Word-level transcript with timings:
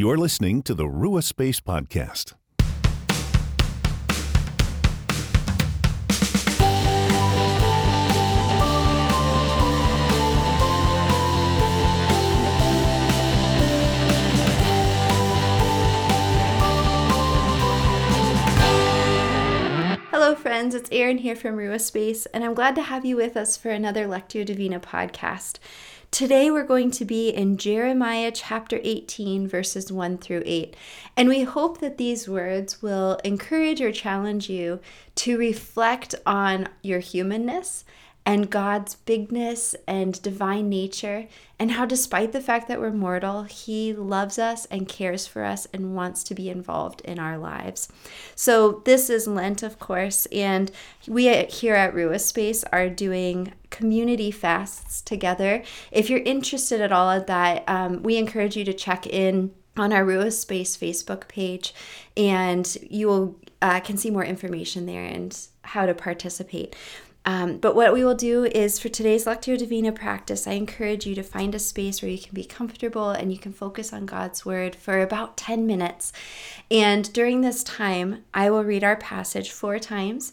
You're 0.00 0.16
listening 0.16 0.62
to 0.62 0.74
the 0.74 0.86
Rua 0.86 1.22
Space 1.22 1.58
Podcast. 1.58 2.34
Hello, 20.12 20.36
friends. 20.36 20.76
It's 20.76 20.88
Erin 20.92 21.18
here 21.18 21.34
from 21.34 21.56
Rua 21.56 21.80
Space, 21.80 22.26
and 22.26 22.44
I'm 22.44 22.54
glad 22.54 22.76
to 22.76 22.82
have 22.82 23.04
you 23.04 23.16
with 23.16 23.36
us 23.36 23.56
for 23.56 23.70
another 23.70 24.06
Lectio 24.06 24.46
Divina 24.46 24.78
podcast. 24.78 25.58
Today 26.10 26.50
we're 26.50 26.64
going 26.64 26.90
to 26.92 27.04
be 27.04 27.28
in 27.28 27.58
Jeremiah 27.58 28.32
chapter 28.32 28.80
18, 28.82 29.46
verses 29.46 29.92
1 29.92 30.18
through 30.18 30.42
8. 30.46 30.74
And 31.16 31.28
we 31.28 31.42
hope 31.42 31.80
that 31.80 31.98
these 31.98 32.26
words 32.26 32.80
will 32.80 33.20
encourage 33.24 33.82
or 33.82 33.92
challenge 33.92 34.48
you 34.48 34.80
to 35.16 35.38
reflect 35.38 36.14
on 36.24 36.68
your 36.82 37.00
humanness 37.00 37.84
and 38.28 38.50
God's 38.50 38.94
bigness 38.94 39.74
and 39.86 40.20
divine 40.20 40.68
nature, 40.68 41.28
and 41.58 41.70
how, 41.70 41.86
despite 41.86 42.32
the 42.32 42.42
fact 42.42 42.68
that 42.68 42.78
we're 42.78 42.92
mortal, 42.92 43.44
He 43.44 43.94
loves 43.94 44.38
us 44.38 44.66
and 44.66 44.86
cares 44.86 45.26
for 45.26 45.44
us 45.44 45.66
and 45.72 45.96
wants 45.96 46.22
to 46.24 46.34
be 46.34 46.50
involved 46.50 47.00
in 47.06 47.18
our 47.18 47.38
lives. 47.38 47.88
So, 48.34 48.82
this 48.84 49.08
is 49.08 49.26
Lent, 49.26 49.62
of 49.62 49.78
course, 49.78 50.26
and 50.26 50.70
we 51.06 51.42
here 51.44 51.74
at 51.74 51.94
Rua 51.94 52.18
Space 52.18 52.64
are 52.64 52.90
doing 52.90 53.54
community 53.70 54.30
fasts 54.30 55.00
together. 55.00 55.62
If 55.90 56.10
you're 56.10 56.20
interested 56.20 56.82
at 56.82 56.92
all 56.92 57.10
at 57.10 57.28
that, 57.28 57.64
um, 57.66 58.02
we 58.02 58.18
encourage 58.18 58.58
you 58.58 58.64
to 58.66 58.74
check 58.74 59.06
in 59.06 59.52
on 59.78 59.90
our 59.90 60.04
Rua 60.04 60.32
Space 60.32 60.76
Facebook 60.76 61.28
page, 61.28 61.72
and 62.14 62.76
you 62.90 63.08
will 63.08 63.36
uh, 63.62 63.80
can 63.80 63.96
see 63.96 64.10
more 64.10 64.24
information 64.24 64.84
there 64.84 65.04
and 65.04 65.34
how 65.62 65.86
to 65.86 65.94
participate. 65.94 66.76
Um, 67.28 67.58
but 67.58 67.76
what 67.76 67.92
we 67.92 68.02
will 68.04 68.14
do 68.14 68.46
is 68.46 68.78
for 68.78 68.88
today's 68.88 69.26
Lectio 69.26 69.58
Divina 69.58 69.92
practice, 69.92 70.46
I 70.46 70.52
encourage 70.52 71.04
you 71.04 71.14
to 71.14 71.22
find 71.22 71.54
a 71.54 71.58
space 71.58 72.00
where 72.00 72.10
you 72.10 72.16
can 72.16 72.32
be 72.32 72.42
comfortable 72.42 73.10
and 73.10 73.30
you 73.30 73.36
can 73.36 73.52
focus 73.52 73.92
on 73.92 74.06
God's 74.06 74.46
Word 74.46 74.74
for 74.74 75.02
about 75.02 75.36
10 75.36 75.66
minutes. 75.66 76.10
And 76.70 77.12
during 77.12 77.42
this 77.42 77.62
time, 77.62 78.24
I 78.32 78.48
will 78.48 78.64
read 78.64 78.82
our 78.82 78.96
passage 78.96 79.50
four 79.50 79.78
times. 79.78 80.32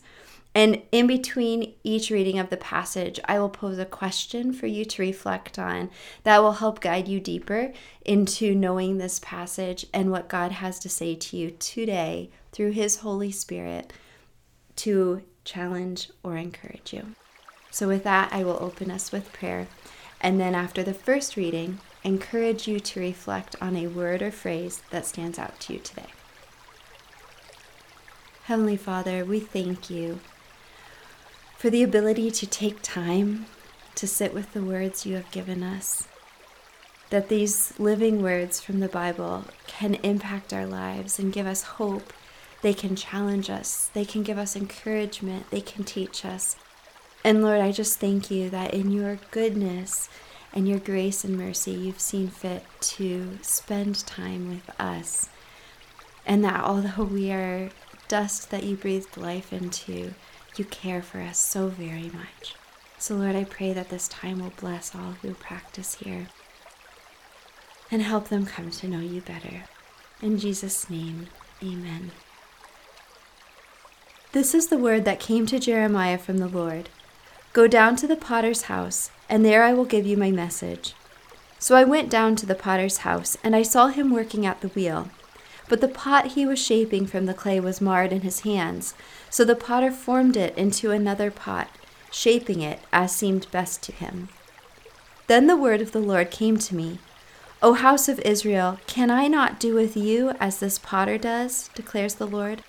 And 0.56 0.84
in 0.94 1.06
between 1.06 1.74
each 1.84 2.12
reading 2.12 2.40
of 2.40 2.50
the 2.50 2.56
passage, 2.56 3.20
I 3.26 3.40
will 3.40 3.50
pose 3.50 3.78
a 3.78 3.84
question 3.84 4.54
for 4.54 4.68
you 4.68 4.86
to 4.86 5.02
reflect 5.02 5.60
on 5.60 5.90
that 6.24 6.42
will 6.42 6.54
help 6.54 6.80
guide 6.80 7.10
you 7.10 7.20
deeper 7.20 7.74
into 8.06 8.56
knowing 8.56 9.00
this 9.00 9.20
passage 9.20 9.86
and 9.94 10.12
what 10.12 10.30
God 10.30 10.54
has 10.54 10.80
to 10.80 10.88
say 10.88 11.14
to 11.16 11.36
you 11.36 11.52
today 11.52 12.30
through 12.54 12.72
His 12.72 13.00
Holy 13.00 13.34
Spirit 13.34 13.92
to 14.78 15.24
challenge, 15.46 16.10
or 16.24 16.36
encourage 16.36 16.92
you. 16.92 17.16
So, 17.72 17.88
with 17.88 18.04
that, 18.04 18.34
I 18.34 18.44
will 18.44 18.58
open 18.62 18.92
us 18.92 19.12
with 19.12 19.32
prayer. 19.34 19.68
And 20.20 20.40
then, 20.40 20.56
after 20.56 20.84
the 20.84 20.94
first 20.94 21.36
reading, 21.36 21.80
encourage 22.04 22.68
you 22.68 22.80
to 22.80 23.00
reflect 23.00 23.56
on 23.62 23.76
a 23.76 23.88
word 23.88 24.22
or 24.22 24.32
phrase 24.32 24.82
that 24.92 25.06
stands 25.06 25.40
out 25.40 25.60
to 25.62 25.74
you 25.74 25.80
today. 25.80 26.10
Heavenly 28.46 28.78
Father, 28.78 29.26
we 29.26 29.40
thank 29.40 29.90
you 29.90 30.20
for 31.58 31.72
the 31.72 31.82
ability 31.82 32.30
to 32.30 32.46
take 32.46 32.82
time 32.84 33.48
to 33.96 34.06
sit 34.06 34.34
with 34.34 34.54
the 34.54 34.62
words 34.62 35.06
you 35.06 35.16
have 35.16 35.32
given 35.32 35.64
us. 35.64 36.08
That 37.10 37.30
these 37.30 37.74
living 37.80 38.22
words 38.22 38.62
from 38.62 38.82
the 38.82 38.88
Bible 38.88 39.46
can 39.66 39.96
impact 39.96 40.54
our 40.54 40.68
lives 40.68 41.18
and 41.18 41.34
give 41.34 41.48
us 41.48 41.64
hope 41.64 42.14
they 42.66 42.74
can 42.74 42.96
challenge 42.96 43.48
us, 43.48 43.92
they 43.94 44.04
can 44.04 44.24
give 44.24 44.40
us 44.40 44.56
encouragement, 44.56 45.52
they 45.52 45.62
can 45.62 45.84
teach 45.84 46.26
us. 46.26 46.56
And 47.24 47.44
Lord, 47.44 47.62
I 47.62 47.72
just 47.72 48.00
thank 48.00 48.32
you 48.32 48.50
that 48.50 48.74
in 48.74 48.90
your 48.90 49.20
goodness 49.30 50.10
and 50.52 50.68
your 50.68 50.80
grace 50.80 51.24
and 51.24 51.38
mercy, 51.38 51.74
you've 51.74 52.00
seen 52.00 52.28
fit 52.28 52.66
to 52.82 53.38
spend 53.44 54.04
time 54.08 54.50
with 54.50 54.68
us. 54.80 55.30
And 56.26 56.44
that 56.44 56.64
although 56.64 57.04
we 57.04 57.32
are 57.32 57.70
dust 58.08 58.50
that 58.50 58.64
you 58.64 58.76
breathed 58.76 59.16
life 59.16 59.54
into, 59.54 60.16
you 60.56 60.66
care 60.66 61.04
for 61.04 61.20
us 61.20 61.38
so 61.38 61.68
very 61.68 62.10
much. 62.10 62.56
So, 62.98 63.14
Lord, 63.16 63.36
I 63.36 63.44
pray 63.44 63.74
that 63.74 63.90
this 63.90 64.08
time 64.08 64.40
will 64.40 64.54
bless 64.60 64.96
all 64.96 65.12
who 65.22 65.36
practice 65.36 65.94
here 66.04 66.30
and 67.92 68.02
help 68.02 68.30
them 68.30 68.48
come 68.48 68.72
to 68.72 68.88
know 68.88 69.02
you 69.02 69.22
better. 69.22 69.66
In 70.20 70.40
Jesus' 70.40 70.90
name, 70.90 71.28
amen. 71.62 72.12
This 74.36 74.54
is 74.54 74.68
the 74.68 74.78
word 74.78 75.06
that 75.06 75.22
came 75.22 75.46
to 75.46 75.60
Jeremiah 75.60 76.18
from 76.18 76.40
the 76.40 76.50
Lord 76.50 76.90
Go 77.54 77.68
down 77.68 77.96
to 77.96 78.06
the 78.06 78.18
potter's 78.18 78.64
house, 78.64 79.10
and 79.30 79.46
there 79.46 79.64
I 79.64 79.72
will 79.72 79.86
give 79.86 80.06
you 80.06 80.18
my 80.18 80.30
message. 80.30 80.94
So 81.58 81.74
I 81.74 81.86
went 81.86 82.10
down 82.10 82.36
to 82.36 82.46
the 82.46 82.54
potter's 82.54 82.98
house, 83.08 83.38
and 83.46 83.56
I 83.56 83.64
saw 83.64 83.88
him 83.88 84.12
working 84.12 84.46
at 84.46 84.60
the 84.60 84.68
wheel. 84.68 85.08
But 85.70 85.80
the 85.80 85.88
pot 85.88 86.34
he 86.34 86.46
was 86.46 86.60
shaping 86.60 87.08
from 87.08 87.28
the 87.28 87.34
clay 87.34 87.62
was 87.62 87.80
marred 87.80 88.12
in 88.12 88.24
his 88.24 88.42
hands. 88.42 88.94
So 89.30 89.46
the 89.46 89.56
potter 89.56 89.90
formed 89.90 90.36
it 90.36 90.54
into 90.58 90.92
another 90.92 91.32
pot, 91.32 91.70
shaping 92.12 92.60
it 92.60 92.82
as 92.92 93.16
seemed 93.16 93.50
best 93.52 93.84
to 93.84 93.94
him. 93.94 94.28
Then 95.28 95.48
the 95.48 95.56
word 95.56 95.80
of 95.80 95.94
the 95.94 96.02
Lord 96.02 96.30
came 96.30 96.58
to 96.58 96.76
me 96.76 97.00
O 97.64 97.72
house 97.72 98.10
of 98.10 98.20
Israel, 98.20 98.80
can 98.86 99.10
I 99.10 99.30
not 99.30 99.62
do 99.62 99.74
with 99.74 99.96
you 99.96 100.32
as 100.42 100.60
this 100.60 100.78
potter 100.78 101.18
does? 101.18 101.70
declares 101.74 102.16
the 102.16 102.28
Lord. 102.28 102.64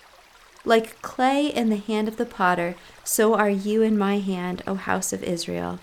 Like 0.67 1.01
clay 1.01 1.47
in 1.47 1.71
the 1.71 1.77
hand 1.77 2.09
of 2.09 2.17
the 2.17 2.27
potter, 2.27 2.75
so 3.05 3.35
are 3.35 3.49
you 3.49 3.83
in 3.83 3.97
my 3.97 4.19
hand, 4.19 4.63
O 4.67 4.75
house 4.75 5.13
of 5.13 5.23
Israel. 5.23 5.79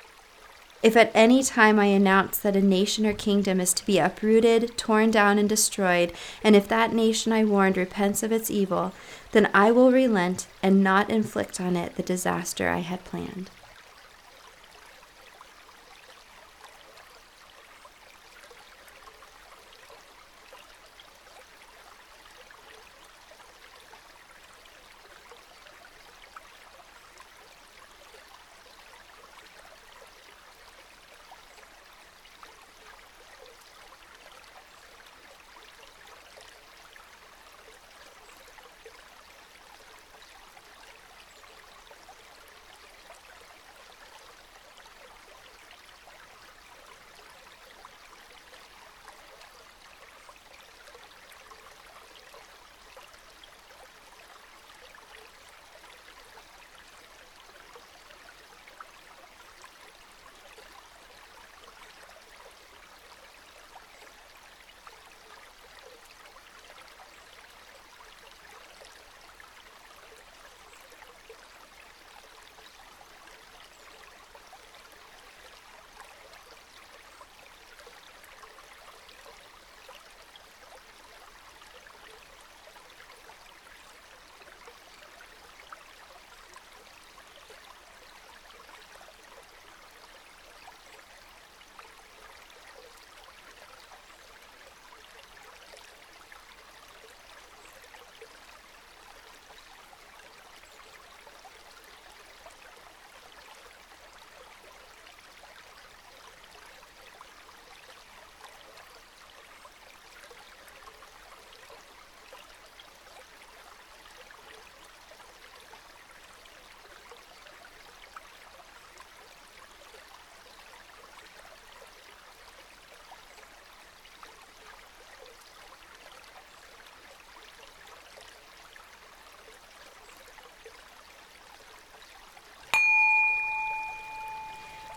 If 0.83 0.97
at 0.97 1.09
any 1.15 1.41
time 1.41 1.79
I 1.79 1.85
announce 1.85 2.37
that 2.39 2.57
a 2.57 2.61
nation 2.61 3.05
or 3.05 3.13
kingdom 3.13 3.61
is 3.61 3.73
to 3.75 3.85
be 3.85 3.97
uprooted, 3.97 4.77
torn 4.77 5.09
down, 5.09 5.39
and 5.39 5.47
destroyed, 5.47 6.11
and 6.43 6.53
if 6.53 6.67
that 6.67 6.93
nation 6.93 7.31
I 7.31 7.45
warned 7.45 7.77
repents 7.77 8.23
of 8.23 8.33
its 8.33 8.51
evil, 8.51 8.91
then 9.31 9.49
I 9.53 9.71
will 9.71 9.89
relent 9.89 10.47
and 10.61 10.83
not 10.83 11.09
inflict 11.09 11.61
on 11.61 11.77
it 11.77 11.95
the 11.95 12.03
disaster 12.03 12.67
I 12.67 12.79
had 12.79 13.05
planned. 13.05 13.49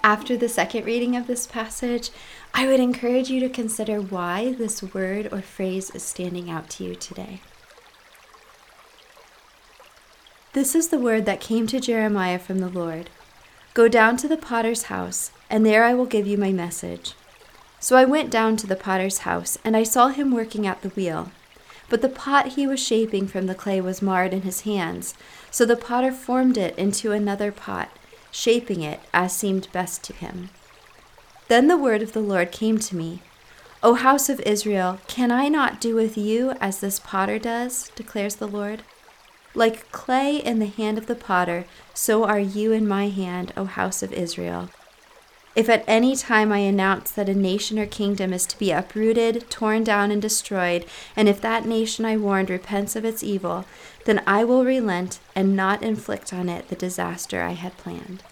After 0.06 0.36
the 0.36 0.48
second 0.48 0.84
reading 0.84 1.16
of 1.16 1.26
this 1.26 1.48
passage, 1.48 2.10
I 2.54 2.68
would 2.68 2.78
encourage 2.78 3.28
you 3.28 3.40
to 3.40 3.48
consider 3.48 4.00
why 4.00 4.52
this 4.52 4.80
word 4.80 5.28
or 5.32 5.42
phrase 5.42 5.90
is 5.90 6.04
standing 6.04 6.48
out 6.48 6.70
to 6.70 6.84
you 6.84 6.94
today. 6.94 7.40
This 10.52 10.76
is 10.76 10.90
the 10.90 11.00
word 11.00 11.26
that 11.26 11.40
came 11.40 11.66
to 11.66 11.80
Jeremiah 11.80 12.38
from 12.38 12.60
the 12.60 12.68
Lord 12.68 13.10
Go 13.74 13.88
down 13.88 14.16
to 14.18 14.28
the 14.28 14.36
potter's 14.36 14.84
house, 14.84 15.32
and 15.50 15.66
there 15.66 15.82
I 15.82 15.92
will 15.92 16.06
give 16.06 16.28
you 16.28 16.38
my 16.38 16.52
message. 16.52 17.14
So 17.80 17.96
I 17.96 18.04
went 18.04 18.30
down 18.30 18.56
to 18.58 18.68
the 18.68 18.76
potter's 18.76 19.18
house, 19.26 19.58
and 19.64 19.76
I 19.76 19.82
saw 19.82 20.10
him 20.10 20.30
working 20.30 20.68
at 20.68 20.82
the 20.82 20.90
wheel. 20.90 21.32
But 21.88 22.00
the 22.00 22.08
pot 22.08 22.50
he 22.52 22.64
was 22.64 22.78
shaping 22.78 23.26
from 23.26 23.46
the 23.46 23.56
clay 23.56 23.80
was 23.80 24.00
marred 24.00 24.32
in 24.32 24.42
his 24.42 24.60
hands, 24.60 25.14
so 25.50 25.66
the 25.66 25.74
potter 25.74 26.12
formed 26.12 26.56
it 26.56 26.78
into 26.78 27.10
another 27.10 27.50
pot, 27.50 27.90
shaping 28.36 28.82
it 28.82 29.00
as 29.14 29.34
seemed 29.34 29.72
best 29.72 30.04
to 30.04 30.12
him. 30.12 30.50
Then 31.48 31.68
the 31.68 31.76
word 31.76 32.02
of 32.02 32.12
the 32.12 32.20
Lord 32.20 32.52
came 32.52 32.78
to 32.78 32.94
me 32.94 33.20
O 33.82 33.94
house 33.94 34.28
of 34.28 34.40
Israel, 34.40 34.98
can 35.06 35.30
I 35.30 35.48
not 35.48 35.80
do 35.80 35.94
with 35.94 36.18
you 36.18 36.52
as 36.60 36.80
this 36.80 36.98
potter 36.98 37.38
does? 37.38 37.90
declares 37.94 38.36
the 38.36 38.48
Lord. 38.48 38.82
Like 39.54 39.90
clay 39.90 40.36
in 40.36 40.58
the 40.58 40.66
hand 40.66 40.98
of 40.98 41.06
the 41.06 41.14
potter, 41.14 41.64
so 41.94 42.24
are 42.24 42.40
you 42.40 42.72
in 42.72 42.86
my 42.86 43.08
hand, 43.08 43.52
O 43.56 43.64
house 43.64 44.02
of 44.02 44.12
Israel. 44.12 44.68
If 45.56 45.70
at 45.70 45.84
any 45.88 46.14
time 46.14 46.52
I 46.52 46.58
announce 46.58 47.10
that 47.12 47.30
a 47.30 47.34
nation 47.34 47.78
or 47.78 47.86
kingdom 47.86 48.34
is 48.34 48.44
to 48.46 48.58
be 48.58 48.72
uprooted, 48.72 49.48
torn 49.48 49.84
down, 49.84 50.10
and 50.10 50.20
destroyed, 50.20 50.84
and 51.16 51.30
if 51.30 51.40
that 51.40 51.64
nation 51.64 52.04
I 52.04 52.18
warned 52.18 52.50
repents 52.50 52.94
of 52.94 53.06
its 53.06 53.24
evil, 53.24 53.64
then 54.04 54.22
I 54.26 54.44
will 54.44 54.66
relent 54.66 55.18
and 55.34 55.56
not 55.56 55.82
inflict 55.82 56.34
on 56.34 56.50
it 56.50 56.68
the 56.68 56.76
disaster 56.76 57.40
I 57.40 57.52
had 57.52 57.78
planned. 57.78 58.22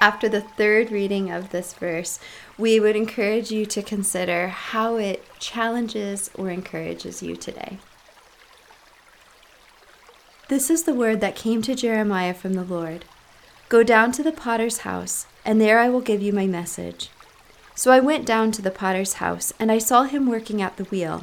After 0.00 0.28
the 0.28 0.40
third 0.40 0.90
reading 0.90 1.30
of 1.30 1.50
this 1.50 1.74
verse, 1.74 2.18
we 2.56 2.80
would 2.80 2.96
encourage 2.96 3.50
you 3.50 3.66
to 3.66 3.82
consider 3.82 4.48
how 4.48 4.96
it 4.96 5.24
challenges 5.38 6.30
or 6.34 6.50
encourages 6.50 7.22
you 7.22 7.36
today. 7.36 7.78
This 10.48 10.70
is 10.70 10.84
the 10.84 10.94
word 10.94 11.20
that 11.20 11.36
came 11.36 11.62
to 11.62 11.74
Jeremiah 11.74 12.34
from 12.34 12.54
the 12.54 12.64
Lord 12.64 13.04
Go 13.68 13.84
down 13.84 14.10
to 14.12 14.24
the 14.24 14.32
potter's 14.32 14.78
house, 14.78 15.26
and 15.44 15.60
there 15.60 15.78
I 15.78 15.88
will 15.88 16.00
give 16.00 16.20
you 16.20 16.32
my 16.32 16.44
message. 16.48 17.08
So 17.76 17.92
I 17.92 18.00
went 18.00 18.26
down 18.26 18.50
to 18.52 18.62
the 18.62 18.72
potter's 18.72 19.14
house, 19.14 19.52
and 19.60 19.70
I 19.70 19.78
saw 19.78 20.02
him 20.02 20.26
working 20.26 20.60
at 20.60 20.76
the 20.76 20.84
wheel. 20.84 21.22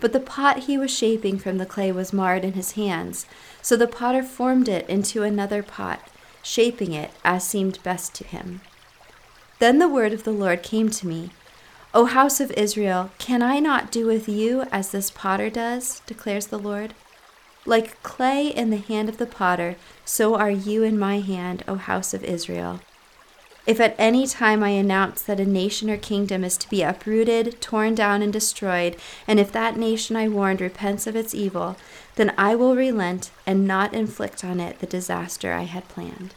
But 0.00 0.12
the 0.12 0.18
pot 0.18 0.64
he 0.64 0.76
was 0.76 0.90
shaping 0.90 1.38
from 1.38 1.58
the 1.58 1.64
clay 1.64 1.92
was 1.92 2.12
marred 2.12 2.44
in 2.44 2.54
his 2.54 2.72
hands, 2.72 3.24
so 3.62 3.76
the 3.76 3.86
potter 3.86 4.24
formed 4.24 4.68
it 4.68 4.88
into 4.88 5.22
another 5.22 5.62
pot 5.62 6.00
shaping 6.46 6.92
it 6.92 7.10
as 7.24 7.44
seemed 7.44 7.82
best 7.82 8.14
to 8.14 8.24
him. 8.24 8.60
Then 9.58 9.80
the 9.80 9.88
word 9.88 10.12
of 10.12 10.22
the 10.22 10.30
Lord 10.32 10.62
came 10.62 10.88
to 10.90 11.06
me 11.06 11.30
O 11.92 12.04
house 12.04 12.40
of 12.40 12.50
Israel, 12.52 13.10
can 13.18 13.42
I 13.42 13.58
not 13.58 13.90
do 13.90 14.06
with 14.06 14.28
you 14.28 14.62
as 14.70 14.90
this 14.90 15.10
potter 15.10 15.50
does? 15.50 16.00
declares 16.06 16.48
the 16.48 16.58
Lord. 16.58 16.94
Like 17.64 18.00
clay 18.02 18.48
in 18.48 18.70
the 18.70 18.76
hand 18.76 19.08
of 19.08 19.16
the 19.16 19.26
potter, 19.26 19.76
so 20.04 20.36
are 20.36 20.50
you 20.50 20.82
in 20.84 20.98
my 20.98 21.20
hand, 21.20 21.64
O 21.66 21.76
house 21.76 22.14
of 22.14 22.22
Israel. 22.22 22.80
If 23.66 23.80
at 23.80 23.96
any 23.98 24.28
time 24.28 24.62
I 24.62 24.68
announce 24.70 25.22
that 25.22 25.40
a 25.40 25.44
nation 25.44 25.90
or 25.90 25.96
kingdom 25.96 26.44
is 26.44 26.56
to 26.58 26.70
be 26.70 26.82
uprooted, 26.82 27.60
torn 27.60 27.96
down, 27.96 28.22
and 28.22 28.32
destroyed, 28.32 28.96
and 29.26 29.40
if 29.40 29.50
that 29.52 29.76
nation 29.76 30.14
I 30.14 30.28
warned 30.28 30.60
repents 30.60 31.08
of 31.08 31.16
its 31.16 31.34
evil, 31.34 31.76
then 32.14 32.32
I 32.38 32.54
will 32.54 32.76
relent 32.76 33.32
and 33.44 33.66
not 33.66 33.92
inflict 33.92 34.44
on 34.44 34.60
it 34.60 34.78
the 34.78 34.86
disaster 34.86 35.52
I 35.52 35.62
had 35.62 35.88
planned. 35.88 36.32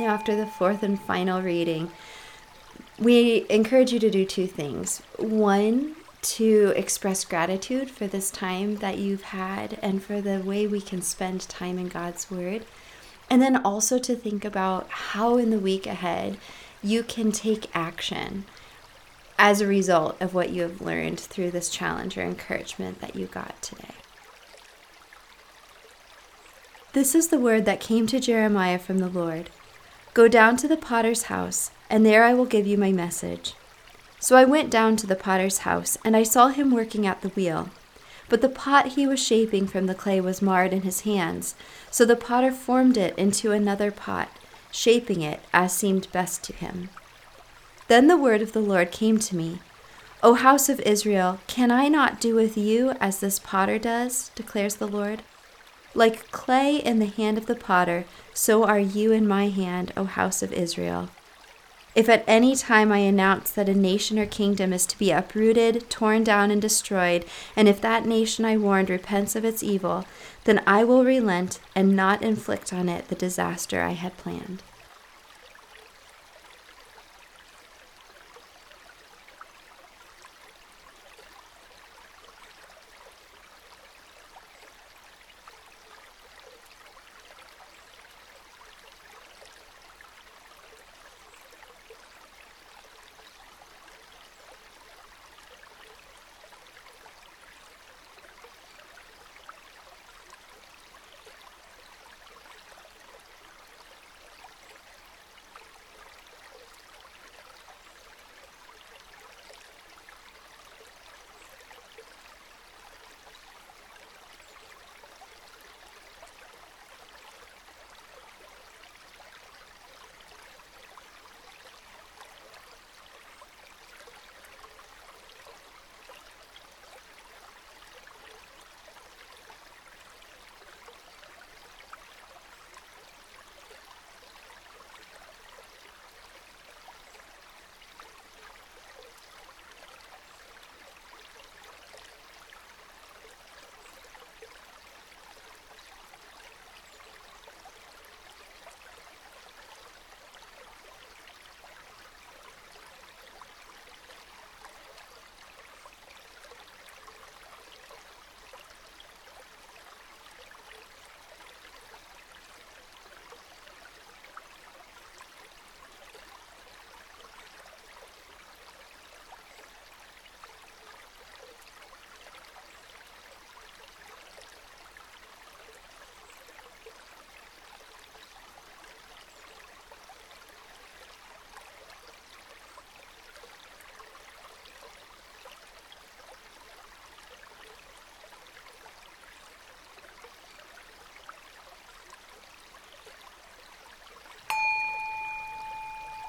Now, 0.00 0.14
after 0.14 0.34
the 0.34 0.46
fourth 0.46 0.82
and 0.82 0.98
final 0.98 1.42
reading, 1.42 1.90
we 2.98 3.44
encourage 3.50 3.92
you 3.92 3.98
to 3.98 4.08
do 4.08 4.24
two 4.24 4.46
things. 4.46 5.02
One, 5.18 5.94
to 6.22 6.72
express 6.74 7.22
gratitude 7.22 7.90
for 7.90 8.06
this 8.06 8.30
time 8.30 8.76
that 8.76 8.96
you've 8.96 9.24
had 9.24 9.78
and 9.82 10.02
for 10.02 10.22
the 10.22 10.38
way 10.38 10.66
we 10.66 10.80
can 10.80 11.02
spend 11.02 11.46
time 11.50 11.78
in 11.78 11.88
God's 11.88 12.30
Word. 12.30 12.64
And 13.28 13.42
then 13.42 13.58
also 13.58 13.98
to 13.98 14.16
think 14.16 14.42
about 14.42 14.88
how 14.88 15.36
in 15.36 15.50
the 15.50 15.58
week 15.58 15.86
ahead 15.86 16.38
you 16.82 17.02
can 17.02 17.30
take 17.30 17.68
action 17.76 18.46
as 19.38 19.60
a 19.60 19.66
result 19.66 20.16
of 20.18 20.32
what 20.32 20.48
you 20.48 20.62
have 20.62 20.80
learned 20.80 21.20
through 21.20 21.50
this 21.50 21.68
challenge 21.68 22.16
or 22.16 22.22
encouragement 22.22 23.02
that 23.02 23.16
you 23.16 23.26
got 23.26 23.60
today. 23.60 23.94
This 26.94 27.14
is 27.14 27.28
the 27.28 27.38
word 27.38 27.66
that 27.66 27.80
came 27.80 28.06
to 28.06 28.18
Jeremiah 28.18 28.78
from 28.78 28.96
the 28.96 29.08
Lord 29.08 29.50
Go 30.12 30.28
down 30.28 30.56
to 30.58 30.68
the 30.68 30.76
potter's 30.76 31.24
house, 31.24 31.70
and 31.88 32.04
there 32.04 32.24
I 32.24 32.34
will 32.34 32.44
give 32.44 32.66
you 32.66 32.76
my 32.76 32.92
message. 32.92 33.54
So 34.18 34.36
I 34.36 34.44
went 34.44 34.70
down 34.70 34.96
to 34.96 35.06
the 35.06 35.16
potter's 35.16 35.58
house, 35.58 35.96
and 36.04 36.16
I 36.16 36.24
saw 36.24 36.48
him 36.48 36.70
working 36.70 37.06
at 37.06 37.22
the 37.22 37.28
wheel. 37.30 37.70
But 38.28 38.40
the 38.42 38.48
pot 38.48 38.88
he 38.88 39.06
was 39.06 39.24
shaping 39.24 39.66
from 39.66 39.86
the 39.86 39.94
clay 39.94 40.20
was 40.20 40.42
marred 40.42 40.72
in 40.72 40.82
his 40.82 41.00
hands, 41.00 41.54
so 41.90 42.04
the 42.04 42.16
potter 42.16 42.52
formed 42.52 42.96
it 42.96 43.16
into 43.18 43.52
another 43.52 43.90
pot, 43.90 44.28
shaping 44.70 45.22
it 45.22 45.40
as 45.52 45.72
seemed 45.72 46.10
best 46.12 46.44
to 46.44 46.52
him. 46.52 46.90
Then 47.88 48.06
the 48.06 48.16
word 48.16 48.42
of 48.42 48.52
the 48.52 48.60
Lord 48.60 48.92
came 48.92 49.18
to 49.18 49.36
me 49.36 49.60
O 50.22 50.34
house 50.34 50.68
of 50.68 50.80
Israel, 50.80 51.38
can 51.46 51.70
I 51.70 51.88
not 51.88 52.20
do 52.20 52.34
with 52.34 52.56
you 52.58 52.90
as 53.00 53.20
this 53.20 53.38
potter 53.38 53.78
does? 53.78 54.30
declares 54.34 54.76
the 54.76 54.86
Lord. 54.86 55.22
Like 55.94 56.30
clay 56.30 56.76
in 56.76 56.98
the 56.98 57.06
hand 57.06 57.36
of 57.36 57.46
the 57.46 57.54
potter, 57.54 58.04
so 58.32 58.64
are 58.64 58.78
you 58.78 59.12
in 59.12 59.26
my 59.26 59.48
hand, 59.48 59.92
O 59.96 60.04
house 60.04 60.42
of 60.42 60.52
Israel. 60.52 61.08
If 61.94 62.08
at 62.08 62.24
any 62.28 62.54
time 62.54 62.92
I 62.92 62.98
announce 62.98 63.50
that 63.50 63.68
a 63.68 63.74
nation 63.74 64.16
or 64.18 64.26
kingdom 64.26 64.72
is 64.72 64.86
to 64.86 64.98
be 64.98 65.10
uprooted, 65.10 65.90
torn 65.90 66.22
down, 66.22 66.52
and 66.52 66.62
destroyed, 66.62 67.24
and 67.56 67.68
if 67.68 67.80
that 67.80 68.06
nation 68.06 68.44
I 68.44 68.56
warned 68.56 68.90
repents 68.90 69.34
of 69.34 69.44
its 69.44 69.62
evil, 69.64 70.04
then 70.44 70.62
I 70.66 70.84
will 70.84 71.04
relent 71.04 71.58
and 71.74 71.96
not 71.96 72.22
inflict 72.22 72.72
on 72.72 72.88
it 72.88 73.08
the 73.08 73.16
disaster 73.16 73.82
I 73.82 73.92
had 73.92 74.16
planned. 74.16 74.62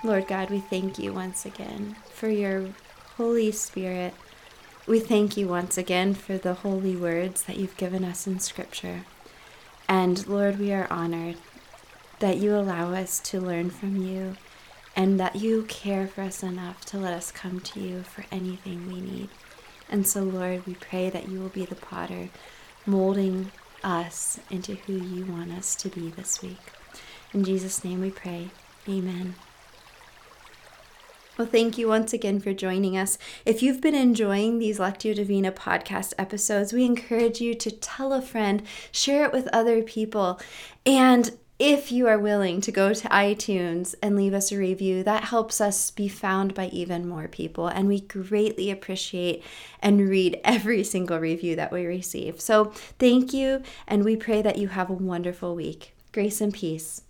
Lord 0.03 0.27
God, 0.27 0.50
we 0.50 0.60
thank 0.60 0.98
you 0.98 1.13
once 1.13 1.46
again 1.46 1.96
for 2.12 2.27
your 2.27 2.70
Holy 3.17 3.51
Spirit. 3.51 4.15
We 4.88 5.00
thank 5.00 5.38
you 5.38 5.48
once 5.48 5.77
again 5.77 6.15
for 6.15 6.39
the 6.39 6.55
holy 6.55 6.96
words 6.96 7.43
that 7.43 7.58
you've 7.58 7.77
given 7.77 8.03
us 8.03 8.25
in 8.25 8.39
Scripture. 8.39 9.01
And 9.88 10.27
Lord, 10.27 10.58
we 10.58 10.74
are 10.74 10.88
honored 10.89 11.38
that 12.17 12.38
you 12.38 12.55
allow 12.55 12.93
us 12.96 13.20
to 13.20 13.39
learn 13.39 13.70
from 13.70 13.96
you 13.96 14.38
and 14.96 15.20
that 15.20 15.36
you 15.36 15.63
care 15.63 16.08
for 16.08 16.22
us 16.22 16.41
enough 16.41 16.84
to 16.86 16.98
let 16.98 17.13
us 17.13 17.31
come 17.31 17.60
to 17.60 17.79
you 17.79 18.01
for 18.01 18.25
anything 18.31 18.88
we 18.88 19.01
need. 19.01 19.29
And 19.88 20.08
so, 20.08 20.24
Lord, 20.24 20.65
we 20.65 20.74
pray 20.74 21.12
that 21.12 21.29
you 21.29 21.39
will 21.39 21.50
be 21.50 21.65
the 21.65 21.75
potter, 21.75 22.29
molding 22.88 23.51
us 23.84 24.39
into 24.50 24.74
who 24.74 24.93
you 24.93 25.25
want 25.25 25.51
us 25.51 25.75
to 25.75 25.89
be 25.89 26.10
this 26.10 26.41
week. 26.41 26.72
In 27.34 27.43
Jesus' 27.43 27.84
name 27.84 28.01
we 28.01 28.10
pray. 28.10 28.50
Amen. 28.89 29.36
Well, 31.41 31.50
thank 31.50 31.79
you 31.79 31.88
once 31.88 32.13
again 32.13 32.39
for 32.39 32.53
joining 32.53 32.95
us. 32.95 33.17
If 33.48 33.63
you've 33.63 33.81
been 33.81 33.95
enjoying 33.95 34.60
these 34.60 34.77
Lectio 34.77 35.15
Divina 35.15 35.51
podcast 35.51 36.13
episodes, 36.19 36.71
we 36.71 36.86
encourage 36.86 37.41
you 37.41 37.55
to 37.55 37.71
tell 37.71 38.13
a 38.13 38.21
friend, 38.21 38.62
share 38.91 39.25
it 39.25 39.33
with 39.33 39.48
other 39.51 39.81
people, 39.81 40.39
and 40.86 41.36
if 41.57 41.91
you 41.91 42.07
are 42.07 42.19
willing 42.19 42.62
to 42.62 42.71
go 42.71 42.93
to 42.93 43.07
iTunes 43.07 43.95
and 44.03 44.15
leave 44.15 44.36
us 44.36 44.51
a 44.51 44.57
review, 44.60 45.01
that 45.01 45.24
helps 45.24 45.60
us 45.60 45.89
be 45.89 46.07
found 46.07 46.53
by 46.53 46.67
even 46.67 47.07
more 47.07 47.27
people. 47.27 47.67
And 47.67 47.88
we 47.88 48.01
greatly 48.01 48.69
appreciate 48.69 49.43
and 49.81 50.07
read 50.07 50.39
every 50.43 50.83
single 50.83 51.17
review 51.17 51.55
that 51.55 51.71
we 51.71 51.88
receive. 51.88 52.39
So 52.39 52.65
thank 53.00 53.33
you, 53.33 53.63
and 53.88 54.05
we 54.05 54.15
pray 54.15 54.43
that 54.43 54.60
you 54.60 54.67
have 54.67 54.91
a 54.91 54.93
wonderful 54.93 55.55
week. 55.55 55.95
Grace 56.12 56.39
and 56.39 56.53
peace. 56.53 57.01